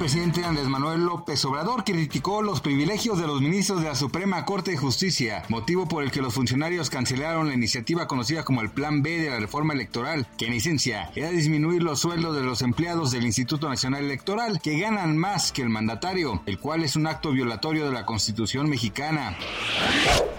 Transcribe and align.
Presidente 0.00 0.46
Andrés 0.46 0.66
Manuel 0.66 1.04
López 1.04 1.44
Obrador 1.44 1.84
criticó 1.84 2.40
los 2.40 2.62
privilegios 2.62 3.20
de 3.20 3.26
los 3.26 3.42
ministros 3.42 3.82
de 3.82 3.88
la 3.88 3.94
Suprema 3.94 4.46
Corte 4.46 4.70
de 4.70 4.78
Justicia, 4.78 5.42
motivo 5.50 5.86
por 5.86 6.02
el 6.02 6.10
que 6.10 6.22
los 6.22 6.32
funcionarios 6.32 6.88
cancelaron 6.88 7.48
la 7.48 7.54
iniciativa 7.54 8.06
conocida 8.08 8.42
como 8.42 8.62
el 8.62 8.70
Plan 8.70 9.02
B 9.02 9.18
de 9.18 9.28
la 9.28 9.38
reforma 9.38 9.74
electoral, 9.74 10.26
que 10.38 10.46
en 10.46 10.54
esencia 10.54 11.10
era 11.14 11.28
disminuir 11.28 11.82
los 11.82 12.00
sueldos 12.00 12.34
de 12.34 12.42
los 12.42 12.62
empleados 12.62 13.10
del 13.10 13.26
Instituto 13.26 13.68
Nacional 13.68 14.04
Electoral, 14.04 14.58
que 14.62 14.78
ganan 14.78 15.18
más 15.18 15.52
que 15.52 15.60
el 15.60 15.68
mandatario, 15.68 16.40
el 16.46 16.58
cual 16.58 16.82
es 16.82 16.96
un 16.96 17.06
acto 17.06 17.32
violatorio 17.32 17.84
de 17.84 17.92
la 17.92 18.06
Constitución 18.06 18.70
mexicana. 18.70 19.36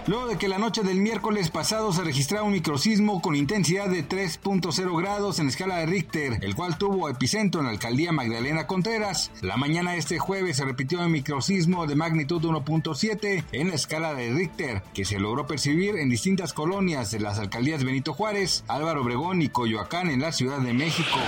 Luego 0.08 0.26
de 0.26 0.36
que 0.36 0.48
la 0.48 0.58
noche 0.58 0.82
del 0.82 0.98
miércoles 0.98 1.50
pasado 1.50 1.92
se 1.92 2.02
registrara 2.02 2.42
un 2.42 2.50
microsismo 2.50 3.22
con 3.22 3.36
intensidad 3.36 3.88
de 3.88 4.04
3.0 4.04 4.98
grados 4.98 5.38
en 5.38 5.46
escala 5.46 5.76
de 5.76 5.86
Richter, 5.86 6.38
el 6.42 6.56
cual 6.56 6.76
tuvo 6.76 7.08
epicentro 7.08 7.60
en 7.60 7.66
la 7.68 7.72
alcaldía 7.72 8.10
Magdalena 8.10 8.66
Contreras, 8.66 9.30
la 9.40 9.51
mañana 9.56 9.92
de 9.92 9.98
este 9.98 10.18
jueves 10.18 10.56
se 10.56 10.64
repitió 10.64 10.98
un 11.00 11.12
microsismo 11.12 11.86
de 11.86 11.94
magnitud 11.94 12.42
1.7 12.42 13.44
en 13.52 13.68
la 13.68 13.74
escala 13.74 14.14
de 14.14 14.32
Richter, 14.32 14.82
que 14.94 15.04
se 15.04 15.18
logró 15.18 15.46
percibir 15.46 15.96
en 15.96 16.08
distintas 16.08 16.54
colonias 16.54 17.10
de 17.10 17.20
las 17.20 17.38
alcaldías 17.38 17.84
Benito 17.84 18.14
Juárez, 18.14 18.64
Álvaro 18.68 19.02
Obregón 19.02 19.42
y 19.42 19.48
Coyoacán 19.48 20.08
en 20.08 20.20
la 20.20 20.32
Ciudad 20.32 20.60
de 20.60 20.72
México. 20.72 21.18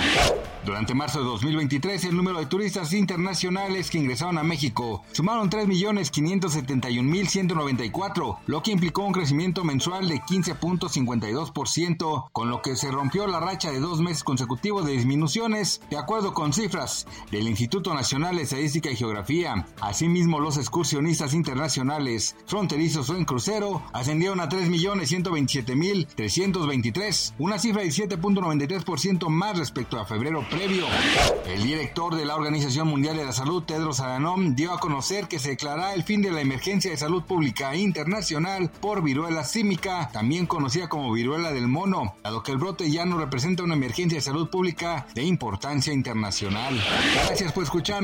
Durante 0.65 0.95
marzo 0.95 1.19
de 1.19 1.27
2023, 1.27 2.05
el 2.05 2.17
número 2.17 2.39
de 2.39 2.47
turistas 2.47 2.95
internacionales 2.95 3.91
que 3.91 3.99
ingresaron 3.99 4.39
a 4.39 4.43
México 4.43 5.03
sumaron 5.13 5.51
3.571.194, 5.51 8.39
lo 8.47 8.63
que 8.63 8.73
implicó 8.73 9.03
un 9.03 9.13
crecimiento 9.13 9.65
mensual 9.65 10.09
de 10.09 10.23
15.52%, 10.23 12.29
con 12.33 12.49
lo 12.49 12.63
que 12.63 12.77
se 12.77 12.91
rompió 12.91 13.27
la 13.27 13.41
racha 13.41 13.71
de 13.71 13.81
dos 13.81 14.01
meses 14.01 14.25
consecutivos 14.25 14.87
de 14.87 14.93
disminuciones, 14.93 15.83
de 15.91 15.99
acuerdo 15.99 16.33
con 16.33 16.55
cifras 16.55 17.07
del 17.31 17.49
Instituto 17.49 17.93
Nacional 17.93 18.14
de 18.15 18.43
Estadística 18.43 18.91
y 18.91 18.97
Geografía. 18.97 19.67
Asimismo, 19.81 20.39
los 20.39 20.57
excursionistas 20.57 21.35
internacionales 21.35 22.37
fronterizos 22.47 23.11
o 23.11 23.17
en 23.17 23.25
crucero 23.25 23.83
ascendieron 23.93 24.39
a 24.39 24.49
3.127.323, 24.49 27.35
una 27.39 27.59
cifra 27.59 27.83
de 27.83 27.89
7.93% 27.89 29.29
más 29.29 29.59
respecto 29.59 29.99
a 29.99 30.07
febrero 30.07 30.47
previo. 30.49 30.87
El 31.45 31.65
director 31.65 32.15
de 32.15 32.25
la 32.25 32.37
Organización 32.37 32.87
Mundial 32.87 33.17
de 33.17 33.25
la 33.25 33.33
Salud, 33.33 33.65
Tedros 33.65 33.99
Adhanom, 33.99 34.55
dio 34.55 34.73
a 34.73 34.79
conocer 34.79 35.27
que 35.27 35.41
se 35.41 35.49
declarará 35.51 35.95
el 35.95 36.05
fin 36.05 36.23
de 36.23 36.31
la 36.31 36.41
emergencia 36.41 36.93
de 36.93 36.97
salud 36.97 37.25
pública 37.25 37.75
internacional 37.75 38.71
por 38.81 39.03
viruela 39.03 39.43
símica, 39.43 40.09
también 40.13 40.47
conocida 40.47 40.89
como 40.89 41.13
viruela 41.13 41.51
del 41.51 41.67
mono, 41.67 42.15
dado 42.23 42.45
que 42.45 42.53
el 42.53 42.59
brote 42.59 42.93
ya 42.93 43.05
no 43.05 43.19
representa 43.19 43.65
una 43.65 43.75
emergencia 43.75 44.19
de 44.19 44.23
salud 44.23 44.51
pública 44.51 45.09
de 45.15 45.25
importancia 45.25 45.93
internacional. 45.93 46.81
Gracias 47.27 47.51
por 47.53 47.65
escucharnos, 47.65 48.04